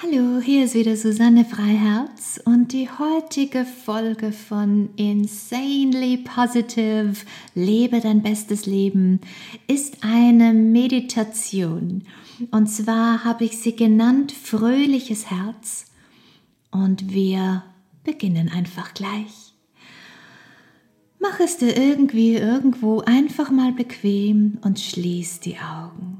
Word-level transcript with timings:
Hallo, 0.00 0.38
hier 0.38 0.64
ist 0.64 0.74
wieder 0.74 0.96
Susanne 0.96 1.44
Freiherz 1.44 2.40
und 2.44 2.72
die 2.72 2.88
heutige 2.88 3.64
Folge 3.64 4.30
von 4.30 4.90
Insanely 4.94 6.18
Positive 6.18 7.14
Lebe 7.56 7.98
dein 7.98 8.22
bestes 8.22 8.66
Leben 8.66 9.20
ist 9.66 10.04
eine 10.04 10.52
Meditation. 10.52 12.04
Und 12.52 12.68
zwar 12.68 13.24
habe 13.24 13.44
ich 13.44 13.58
sie 13.58 13.74
genannt 13.74 14.30
Fröhliches 14.30 15.32
Herz 15.32 15.86
und 16.70 17.12
wir 17.12 17.64
beginnen 18.04 18.48
einfach 18.50 18.94
gleich. 18.94 19.52
Mach 21.18 21.40
es 21.40 21.56
dir 21.56 21.76
irgendwie 21.76 22.36
irgendwo 22.36 23.00
einfach 23.00 23.50
mal 23.50 23.72
bequem 23.72 24.58
und 24.62 24.78
schließ 24.78 25.40
die 25.40 25.56
Augen. 25.58 26.17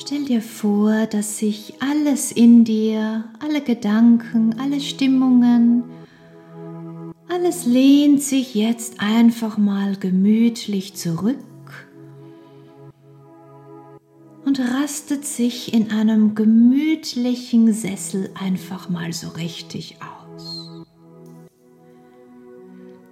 Stell 0.00 0.24
dir 0.24 0.40
vor, 0.40 1.04
dass 1.06 1.36
sich 1.36 1.74
alles 1.80 2.32
in 2.32 2.64
dir, 2.64 3.24
alle 3.38 3.60
Gedanken, 3.60 4.58
alle 4.58 4.80
Stimmungen, 4.80 5.84
alles 7.28 7.66
lehnt 7.66 8.22
sich 8.22 8.54
jetzt 8.54 8.98
einfach 8.98 9.58
mal 9.58 9.96
gemütlich 9.96 10.94
zurück 10.94 11.36
und 14.46 14.58
rastet 14.58 15.26
sich 15.26 15.74
in 15.74 15.90
einem 15.90 16.34
gemütlichen 16.34 17.74
Sessel 17.74 18.30
einfach 18.32 18.88
mal 18.88 19.12
so 19.12 19.28
richtig 19.28 19.98
aus. 20.00 20.86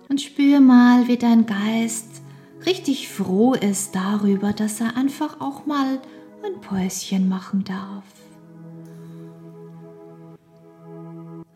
Und 0.09 0.23
spür 0.23 0.61
mal, 0.61 1.07
wie 1.07 1.19
dein 1.19 1.45
Geist 1.45 2.23
richtig 2.65 3.11
froh 3.11 3.53
ist 3.53 3.95
darüber, 3.95 4.55
dass 4.55 4.81
er 4.81 4.97
einfach 4.97 5.43
auch 5.43 5.67
mal 5.67 6.01
ein 6.45 6.61
Päuschen 6.61 7.29
machen 7.29 7.65
darf. 7.65 8.05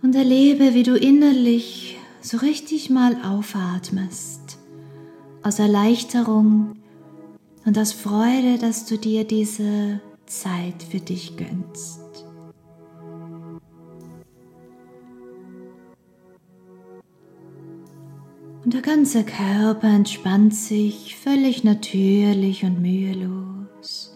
Und 0.02 0.14
erlebe, 0.14 0.74
wie 0.74 0.82
du 0.82 0.96
innerlich 0.96 1.98
so 2.20 2.38
richtig 2.38 2.90
mal 2.90 3.16
aufatmest, 3.24 4.58
aus 5.42 5.58
Erleichterung 5.58 6.74
und 7.64 7.78
aus 7.78 7.92
Freude, 7.92 8.58
dass 8.58 8.86
du 8.86 8.98
dir 8.98 9.24
diese 9.24 10.00
Zeit 10.26 10.82
für 10.82 11.00
dich 11.00 11.36
gönnst. 11.36 12.00
Und 18.64 18.74
der 18.74 18.82
ganze 18.82 19.24
Körper 19.24 19.88
entspannt 19.88 20.54
sich 20.54 21.16
völlig 21.16 21.64
natürlich 21.64 22.64
und 22.64 22.80
mühelos. 22.80 24.11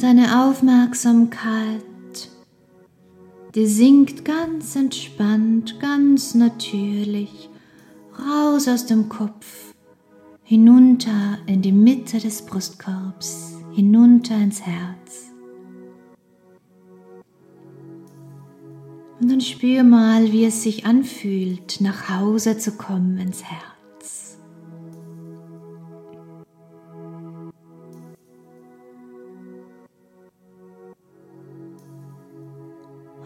Deine 0.00 0.46
Aufmerksamkeit, 0.46 1.84
die 3.54 3.66
sinkt 3.66 4.24
ganz 4.24 4.74
entspannt, 4.74 5.78
ganz 5.78 6.34
natürlich 6.34 7.50
raus 8.18 8.66
aus 8.66 8.86
dem 8.86 9.10
Kopf, 9.10 9.74
hinunter 10.42 11.36
in 11.44 11.60
die 11.60 11.72
Mitte 11.72 12.18
des 12.18 12.46
Brustkorbs, 12.46 13.58
hinunter 13.72 14.36
ins 14.36 14.62
Herz. 14.62 15.32
Und 19.20 19.30
dann 19.30 19.42
spür 19.42 19.82
mal, 19.82 20.32
wie 20.32 20.46
es 20.46 20.62
sich 20.62 20.86
anfühlt, 20.86 21.82
nach 21.82 22.08
Hause 22.08 22.56
zu 22.56 22.72
kommen 22.72 23.18
ins 23.18 23.44
Herz. 23.44 23.79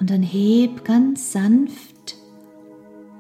Und 0.05 0.11
dann 0.11 0.23
heb 0.23 0.85
ganz 0.85 1.33
sanft 1.33 2.17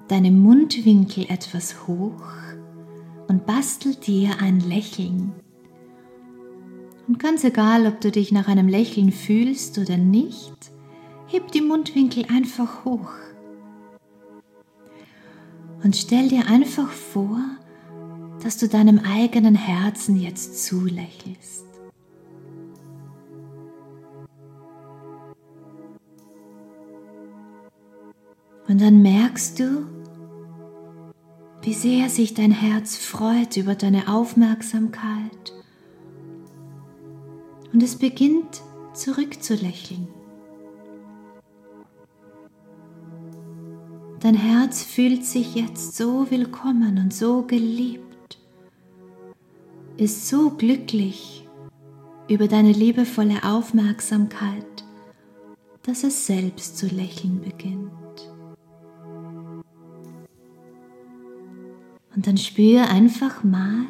deine 0.08 0.30
Mundwinkel 0.30 1.24
etwas 1.30 1.88
hoch 1.88 2.26
und 3.26 3.46
bastel 3.46 3.94
dir 3.94 4.32
ein 4.42 4.60
Lächeln. 4.60 5.32
Und 7.08 7.18
ganz 7.18 7.42
egal, 7.42 7.86
ob 7.86 8.02
du 8.02 8.10
dich 8.10 8.32
nach 8.32 8.48
einem 8.48 8.68
Lächeln 8.68 9.12
fühlst 9.12 9.78
oder 9.78 9.96
nicht, 9.96 10.52
heb 11.26 11.50
die 11.52 11.62
Mundwinkel 11.62 12.26
einfach 12.28 12.84
hoch. 12.84 13.14
Und 15.82 15.96
stell 15.96 16.28
dir 16.28 16.48
einfach 16.48 16.90
vor, 16.90 17.40
dass 18.42 18.58
du 18.58 18.68
deinem 18.68 18.98
eigenen 18.98 19.54
Herzen 19.54 20.20
jetzt 20.20 20.66
zulächelst. 20.66 21.64
Und 28.66 28.80
dann 28.80 29.02
merkst 29.02 29.58
du, 29.60 29.86
wie 31.62 31.74
sehr 31.74 32.08
sich 32.08 32.34
dein 32.34 32.50
Herz 32.50 32.96
freut 32.96 33.56
über 33.56 33.74
deine 33.74 34.08
Aufmerksamkeit. 34.08 35.52
Und 37.72 37.82
es 37.82 37.96
beginnt 37.96 38.62
zurückzulächeln. 38.92 40.08
Dein 44.20 44.34
Herz 44.34 44.82
fühlt 44.82 45.24
sich 45.24 45.54
jetzt 45.54 45.96
so 45.96 46.30
willkommen 46.30 46.98
und 46.98 47.12
so 47.12 47.42
geliebt, 47.42 48.38
ist 49.98 50.28
so 50.28 50.50
glücklich 50.50 51.46
über 52.28 52.48
deine 52.48 52.72
liebevolle 52.72 53.42
Aufmerksamkeit, 53.44 54.84
dass 55.82 56.04
es 56.04 56.26
selbst 56.26 56.78
zu 56.78 56.86
lächeln 56.86 57.42
beginnt. 57.42 58.03
Und 62.14 62.26
dann 62.26 62.36
spür 62.36 62.88
einfach 62.88 63.42
mal, 63.42 63.86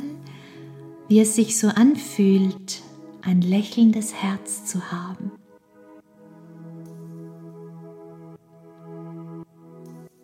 wie 1.09 1.21
es 1.21 1.35
sich 1.35 1.59
so 1.59 1.69
anfühlt, 1.69 2.83
ein 3.21 3.43
lächelndes 3.43 4.15
Herz 4.15 4.65
zu 4.65 4.91
haben. 4.91 5.33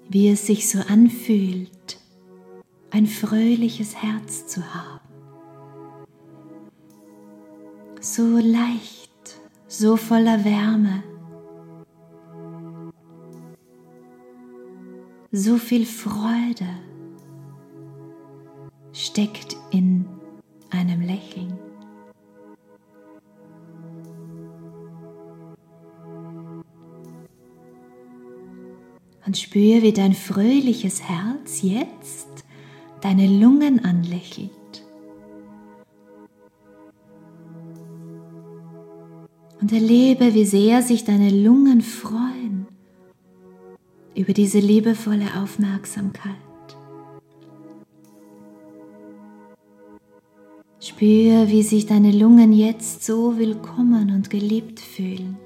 Wie 0.08 0.28
es 0.28 0.46
sich 0.46 0.68
so 0.68 0.80
anfühlt, 0.80 2.00
ein 2.90 3.06
fröhliches 3.06 3.96
Herz 3.96 4.46
zu 4.46 4.74
haben. 4.74 5.00
So 8.00 8.38
leicht, 8.38 9.40
so 9.68 9.96
voller 9.96 10.44
Wärme, 10.44 11.02
so 15.30 15.58
viel 15.58 15.86
Freude 15.86 16.66
steckt 19.00 19.56
in 19.70 20.04
einem 20.70 21.00
Lächeln. 21.00 21.58
Und 29.26 29.38
spüre, 29.38 29.82
wie 29.82 29.92
dein 29.92 30.12
fröhliches 30.12 31.02
Herz 31.02 31.62
jetzt 31.62 32.44
deine 33.00 33.26
Lungen 33.26 33.84
anlächelt. 33.84 34.50
Und 39.60 39.72
erlebe, 39.72 40.34
wie 40.34 40.44
sehr 40.44 40.82
sich 40.82 41.04
deine 41.04 41.30
Lungen 41.30 41.80
freuen 41.80 42.66
über 44.14 44.32
diese 44.32 44.58
liebevolle 44.58 45.26
Aufmerksamkeit. 45.40 46.49
Spür, 51.00 51.48
wie 51.48 51.62
sich 51.62 51.86
deine 51.86 52.12
Lungen 52.12 52.52
jetzt 52.52 53.06
so 53.06 53.38
willkommen 53.38 54.10
und 54.14 54.28
geliebt 54.28 54.80
fühlen 54.80 55.38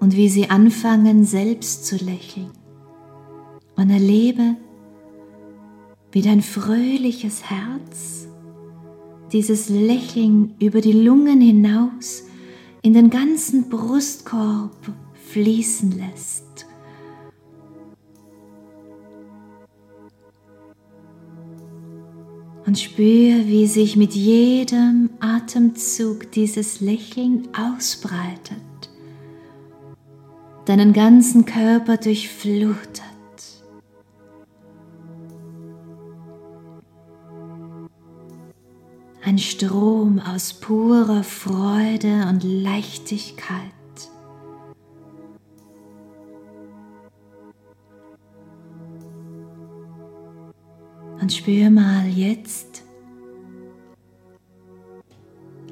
und 0.00 0.16
wie 0.16 0.30
sie 0.30 0.48
anfangen 0.48 1.26
selbst 1.26 1.84
zu 1.84 1.96
lächeln. 1.96 2.50
Und 3.76 3.90
erlebe, 3.90 4.56
wie 6.12 6.22
dein 6.22 6.40
fröhliches 6.40 7.50
Herz 7.50 8.28
dieses 9.32 9.68
Lächeln 9.68 10.54
über 10.60 10.80
die 10.80 10.92
Lungen 10.92 11.42
hinaus 11.42 12.22
in 12.80 12.94
den 12.94 13.10
ganzen 13.10 13.68
Brustkorb 13.68 14.94
fließen 15.30 15.90
lässt 15.90 16.67
und 22.68 22.78
spür, 22.78 23.46
wie 23.46 23.66
sich 23.66 23.96
mit 23.96 24.12
jedem 24.12 25.08
Atemzug 25.20 26.30
dieses 26.32 26.82
Lächeln 26.82 27.48
ausbreitet, 27.56 28.90
deinen 30.66 30.92
ganzen 30.92 31.46
Körper 31.46 31.96
durchflutet. 31.96 33.02
ein 39.24 39.38
Strom 39.38 40.20
aus 40.20 40.54
purer 40.54 41.22
Freude 41.22 42.26
und 42.28 42.44
Leichtigkeit. 42.44 43.77
Und 51.28 51.34
spür 51.34 51.68
mal 51.68 52.08
jetzt, 52.08 52.84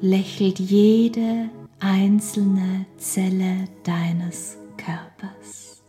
lächelt 0.01 0.59
jede 0.59 1.49
einzelne 1.79 2.85
Zelle 2.97 3.65
deines 3.83 4.59
Körpers. 4.77 5.81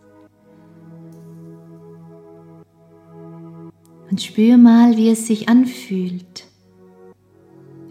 Und 4.11 4.23
spür 4.23 4.57
mal, 4.57 4.97
wie 4.97 5.11
es 5.11 5.27
sich 5.27 5.51
anfühlt, 5.51 6.47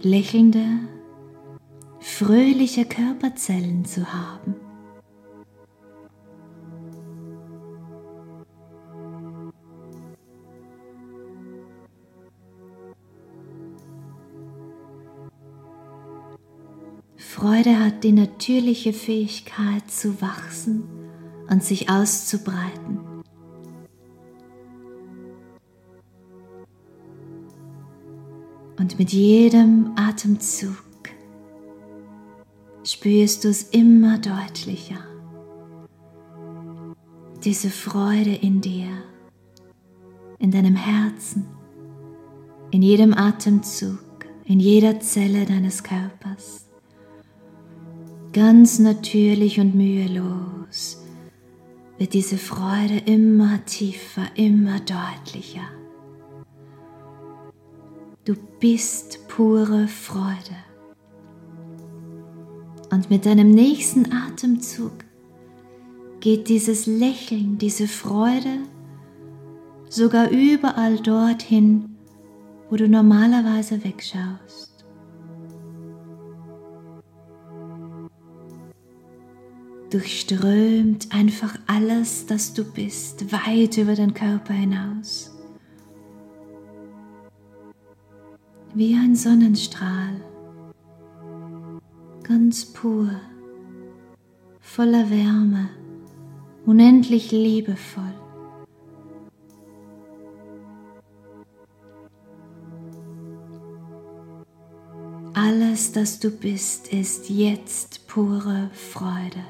lächelnde, 0.02 0.66
fröhliche 2.00 2.86
Körperzellen 2.86 3.86
zu 3.86 4.12
haben. 4.12 4.56
Freude 17.40 17.78
hat 17.78 18.04
die 18.04 18.14
natürliche 18.14 18.94
Fähigkeit 18.94 19.92
zu 19.92 20.20
wachsen 20.24 20.86
und 21.48 21.64
sich 21.64 21.88
auszubreiten. 21.88 22.98
Und 28.80 28.98
mit 28.98 29.14
jedem 29.14 29.92
Atemzug 29.96 30.84
spürst 32.84 33.44
du 33.44 33.50
es 33.50 33.70
immer 33.70 34.18
deutlicher. 34.18 35.06
Diese 37.44 37.70
Freude 37.70 38.34
in 38.34 38.62
dir, 38.62 38.90
in 40.40 40.50
deinem 40.50 40.76
Herzen, 40.76 41.46
in 42.72 42.82
jedem 42.82 43.14
Atemzug, 43.14 44.26
in 44.44 44.60
jeder 44.60 45.00
Zelle 45.02 45.46
deines 45.46 45.84
Körpers 45.84 46.67
ganz 48.34 48.80
natürlich 48.80 49.60
und 49.60 49.76
mühelos 49.76 51.04
wird 51.98 52.14
diese 52.14 52.38
Freude 52.38 52.98
immer 53.06 53.64
tiefer, 53.66 54.24
immer 54.36 54.80
deutlicher. 54.80 55.68
Du 58.26 58.36
bist 58.60 59.28
pure 59.28 59.88
Freude. 59.88 60.58
Und 62.92 63.10
mit 63.10 63.26
deinem 63.26 63.52
nächsten 63.52 64.12
Atemzug 64.12 64.92
geht 66.20 66.50
dieses 66.50 66.86
Lächeln, 66.86 67.58
diese 67.58 67.88
Freude 67.88 68.60
sogar 69.90 70.30
überall 70.30 70.98
dorthin, 70.98 71.98
wo 72.70 72.76
du 72.76 72.88
normalerweise 72.88 73.84
wegschaust. 73.84 74.77
Durchströmt 79.90 81.14
einfach 81.14 81.58
alles, 81.66 82.26
das 82.26 82.54
du 82.54 82.64
bist, 82.64 83.32
weit 83.32 83.78
über 83.78 83.96
den 83.96 84.14
Körper 84.14 84.54
hinaus. 84.54 85.32
Wie 88.74 88.96
ein 88.96 89.16
Sonnenstrahl, 89.16 90.22
ganz 92.24 92.66
pur, 92.66 93.10
voller 94.60 95.10
Wärme, 95.10 95.70
unendlich 96.66 97.32
liebevoll. 97.32 98.04
Alles, 105.34 105.92
das 105.92 106.20
du 106.20 106.30
bist, 106.30 106.92
ist 106.92 107.30
jetzt 107.30 108.06
pure 108.08 108.70
Freude 108.74 109.44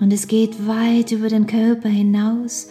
und 0.00 0.12
es 0.12 0.26
geht 0.26 0.66
weit 0.66 1.12
über 1.12 1.28
den 1.28 1.46
Körper 1.46 1.88
hinaus. 1.88 2.68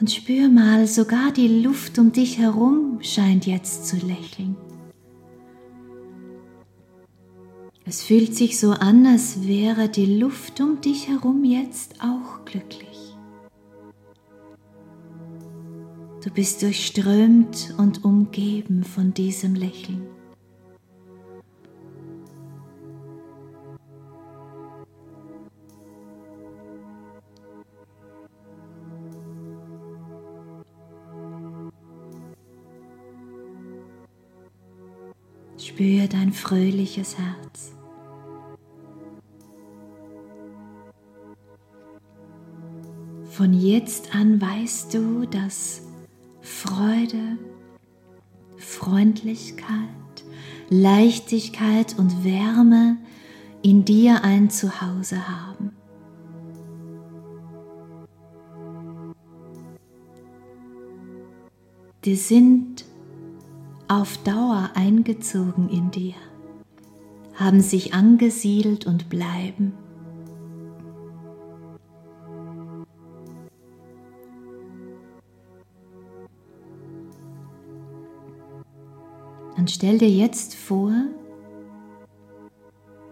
Und 0.00 0.10
spür 0.10 0.48
mal, 0.48 0.86
sogar 0.86 1.30
die 1.30 1.62
Luft 1.62 1.98
um 1.98 2.10
dich 2.10 2.38
herum 2.38 2.98
scheint 3.02 3.46
jetzt 3.46 3.86
zu 3.86 3.96
lächeln. 3.96 4.56
Es 7.84 8.02
fühlt 8.02 8.34
sich 8.34 8.58
so 8.58 8.70
an, 8.70 9.06
als 9.06 9.46
wäre 9.46 9.88
die 9.88 10.18
Luft 10.18 10.60
um 10.60 10.80
dich 10.80 11.08
herum 11.08 11.44
jetzt 11.44 11.96
auch 12.00 12.44
glücklich. 12.44 12.88
Du 16.24 16.30
bist 16.30 16.62
durchströmt 16.62 17.74
und 17.78 18.04
umgeben 18.04 18.84
von 18.84 19.12
diesem 19.12 19.54
Lächeln. 19.54 20.06
Spür 35.64 36.08
dein 36.08 36.32
fröhliches 36.32 37.16
Herz. 37.18 37.72
Von 43.30 43.54
jetzt 43.54 44.12
an 44.12 44.40
weißt 44.40 44.92
du, 44.92 45.24
dass 45.24 45.82
Freude, 46.40 47.38
Freundlichkeit, 48.56 49.68
Leichtigkeit 50.68 51.96
und 51.96 52.24
Wärme 52.24 52.98
in 53.62 53.84
dir 53.84 54.24
ein 54.24 54.50
Zuhause 54.50 55.28
haben. 55.28 55.70
Die 62.04 62.16
sind 62.16 62.84
auf 64.00 64.16
Dauer 64.24 64.70
eingezogen 64.72 65.68
in 65.68 65.90
dir, 65.90 66.14
haben 67.34 67.60
sich 67.60 67.92
angesiedelt 67.92 68.86
und 68.86 69.10
bleiben. 69.10 69.74
Und 79.58 79.70
stell 79.70 79.98
dir 79.98 80.08
jetzt 80.08 80.54
vor, 80.54 80.94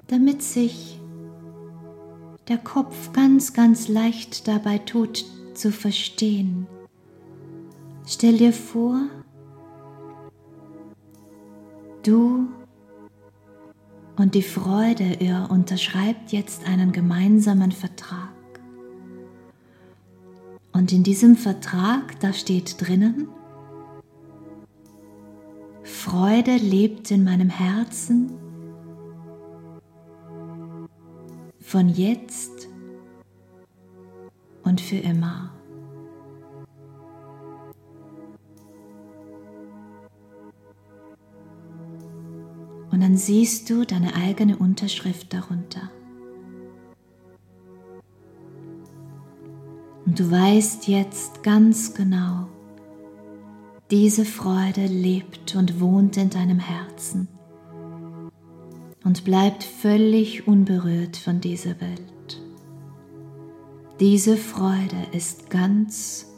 damit 0.07 0.43
sich 0.43 0.99
der 2.49 2.57
Kopf 2.57 3.13
ganz, 3.13 3.53
ganz 3.53 3.89
leicht 3.89 4.49
dabei 4.49 4.79
tut 4.79 5.27
zu 5.53 5.73
verstehen. 5.73 6.67
Stell 8.07 8.39
dir 8.39 8.55
vor, 8.55 9.03
Du 12.03 12.49
und 14.17 14.35
die 14.35 14.43
Freude, 14.43 15.19
ihr 15.21 15.49
unterschreibt 15.51 16.33
jetzt 16.33 16.67
einen 16.67 16.93
gemeinsamen 16.93 17.73
Vertrag. 17.73 18.29
Und 20.73 20.93
in 20.93 21.03
diesem 21.03 21.37
Vertrag, 21.37 22.19
da 22.21 22.33
steht 22.33 22.81
drinnen, 22.81 23.29
Freude 25.83 26.57
lebt 26.57 27.11
in 27.11 27.25
meinem 27.25 27.51
Herzen 27.51 28.33
von 31.61 31.89
jetzt 31.89 32.69
und 34.63 34.81
für 34.81 34.97
immer. 34.97 35.60
Dann 43.11 43.17
siehst 43.17 43.69
du 43.69 43.85
deine 43.85 44.15
eigene 44.15 44.57
Unterschrift 44.57 45.35
darunter. 45.35 45.91
Und 50.07 50.21
du 50.21 50.31
weißt 50.31 50.87
jetzt 50.87 51.43
ganz 51.43 51.93
genau, 51.93 52.47
diese 53.91 54.25
Freude 54.25 54.87
lebt 54.87 55.57
und 55.57 55.81
wohnt 55.81 56.19
in 56.19 56.31
deinem 56.31 56.61
Herzen 56.61 57.27
und 59.03 59.25
bleibt 59.25 59.65
völlig 59.65 60.47
unberührt 60.47 61.17
von 61.17 61.41
dieser 61.41 61.81
Welt. 61.81 62.41
Diese 63.99 64.37
Freude 64.37 65.09
ist 65.11 65.51
ganz 65.51 66.33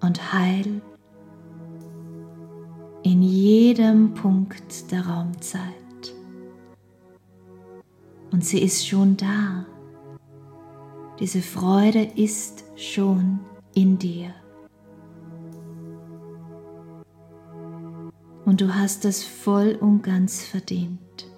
und 0.00 0.34
heil 0.34 0.82
in 3.10 3.22
jedem 3.22 4.12
Punkt 4.12 4.92
der 4.92 5.06
Raumzeit. 5.06 5.62
Und 8.30 8.44
sie 8.44 8.60
ist 8.60 8.86
schon 8.86 9.16
da. 9.16 9.64
Diese 11.18 11.40
Freude 11.40 12.02
ist 12.02 12.64
schon 12.76 13.40
in 13.74 13.98
dir. 13.98 14.34
Und 18.44 18.60
du 18.60 18.74
hast 18.74 19.06
es 19.06 19.24
voll 19.24 19.78
und 19.80 20.02
ganz 20.02 20.44
verdient, 20.44 21.30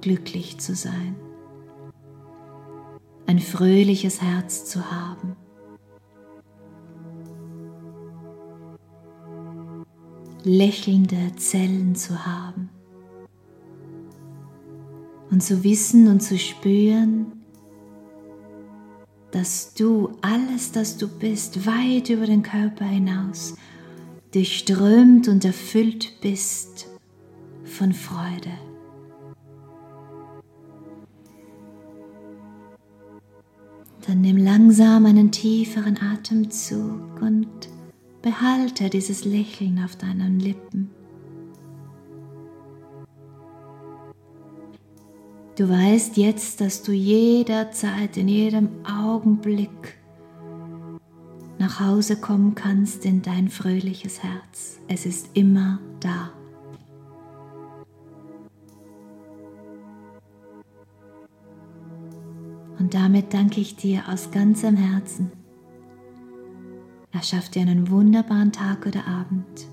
glücklich 0.00 0.58
zu 0.58 0.76
sein, 0.76 1.16
ein 3.26 3.40
fröhliches 3.40 4.22
Herz 4.22 4.64
zu 4.64 4.92
haben. 4.92 5.34
Lächelnde 10.44 11.34
Zellen 11.36 11.94
zu 11.94 12.26
haben 12.26 12.70
und 15.30 15.42
zu 15.42 15.62
wissen 15.64 16.08
und 16.08 16.20
zu 16.20 16.38
spüren, 16.38 17.32
dass 19.30 19.74
du 19.74 20.10
alles, 20.22 20.72
das 20.72 20.96
du 20.96 21.06
bist, 21.06 21.66
weit 21.66 22.10
über 22.10 22.26
den 22.26 22.42
Körper 22.42 22.84
hinaus 22.84 23.54
durchströmt 24.32 25.28
und 25.28 25.44
erfüllt 25.44 26.20
bist 26.20 26.88
von 27.64 27.92
Freude. 27.92 28.52
Dann 34.06 34.22
nimm 34.22 34.38
langsam 34.38 35.06
einen 35.06 35.30
tieferen 35.30 35.98
Atemzug 35.98 37.20
und 37.20 37.48
behalte 38.22 38.90
dieses 38.90 39.24
Lächeln 39.24 39.82
auf 39.84 39.96
deinen 39.96 40.40
Lippen. 40.40 40.90
Du 45.56 45.68
weißt 45.68 46.16
jetzt, 46.16 46.60
dass 46.60 46.82
du 46.82 46.92
jederzeit, 46.92 48.16
in 48.16 48.28
jedem 48.28 48.70
Augenblick 48.84 49.98
nach 51.58 51.80
Hause 51.80 52.16
kommen 52.16 52.54
kannst 52.54 53.04
in 53.04 53.20
dein 53.20 53.50
fröhliches 53.50 54.22
Herz. 54.22 54.80
Es 54.88 55.04
ist 55.04 55.28
immer 55.34 55.78
da. 56.00 56.30
Und 62.78 62.94
damit 62.94 63.34
danke 63.34 63.60
ich 63.60 63.76
dir 63.76 64.04
aus 64.08 64.30
ganzem 64.30 64.76
Herzen. 64.76 65.39
Erschaff 67.20 67.50
dir 67.50 67.60
einen 67.60 67.90
wunderbaren 67.90 68.50
Tag 68.50 68.86
oder 68.86 69.06
Abend 69.06 69.66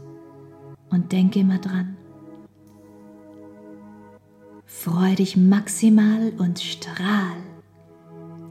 und 0.89 1.13
denke 1.13 1.39
immer 1.39 1.59
dran. 1.59 1.95
Freu 4.65 5.15
dich 5.15 5.37
maximal 5.37 6.33
und 6.39 6.59
strahl. 6.59 7.37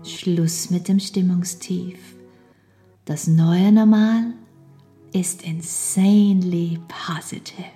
Schluss 0.03 0.71
mit 0.71 0.88
dem 0.88 0.99
Stimmungstief. 0.99 1.99
Das 3.05 3.26
neue 3.26 3.71
Normal 3.71 4.33
ist 5.12 5.43
insanely 5.43 6.81
positive. 6.88 7.67